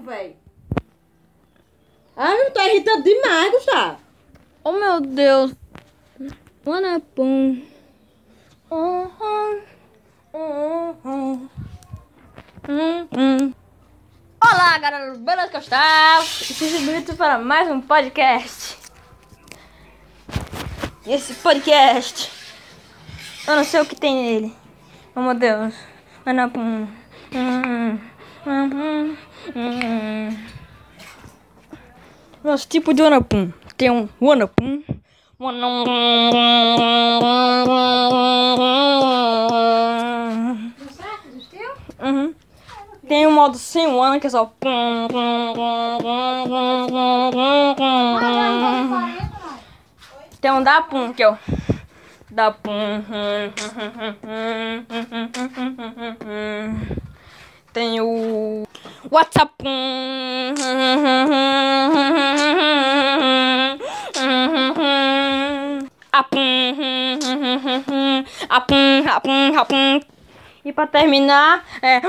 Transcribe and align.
véi. 0.00 0.36
Ah, 2.16 2.30
meu, 2.30 2.50
tá 2.50 2.66
irritando 2.66 3.02
demais, 3.02 3.52
Gustavo. 3.52 3.98
Oh 4.64 4.72
meu 4.72 5.00
Deus. 5.00 5.54
Uhum. 8.70 9.62
Uhum. 10.32 11.48
Uhum. 12.68 13.54
Olá, 14.42 14.78
galera, 14.78 15.14
beleza, 15.14 15.52
Gustavo? 15.52 16.24
E 16.24 16.54
seja 16.54 16.78
bem-vindo 16.78 17.16
para 17.16 17.38
mais 17.38 17.70
um 17.70 17.80
podcast. 17.80 18.78
E 21.06 21.12
esse 21.12 21.34
podcast, 21.34 22.32
eu 23.46 23.56
não 23.56 23.64
sei 23.64 23.80
o 23.80 23.86
que 23.86 23.94
tem 23.94 24.14
nele. 24.14 24.56
Oh 25.14 25.20
meu 25.20 25.34
Deus. 25.34 25.74
Wanapum. 26.26 26.60
Uhum. 26.60 26.88
Uhum. 27.32 27.90
Uhum. 27.92 28.15
Nosso 32.44 32.68
tipo 32.68 32.94
de 32.94 33.02
Wanapum. 33.02 33.52
Tem 33.76 33.90
um 33.90 34.08
Wanapum. 34.20 34.84
Uhum. 41.98 42.34
Tem 43.08 43.26
um 43.26 43.32
modo 43.32 43.58
sem 43.58 43.86
Wana 43.88 44.20
que 44.20 44.26
é 44.26 44.30
só. 44.30 44.52
Tem 50.40 50.50
um 50.52 50.62
da 50.62 50.82
Pum 50.82 51.12
que 51.12 51.22
é 51.22 51.30
o. 51.30 51.36
Da 52.30 52.52
Pum. 52.52 53.02
Tem 57.72 58.00
o. 58.00 58.25
WhatsApp 59.16 59.64
up? 66.12 66.36
Up. 68.50 68.72
Up. 69.06 69.26
Up. 69.56 69.72
E 70.66 70.72
para 70.72 70.86
terminar 70.88 71.64
é 71.80 72.00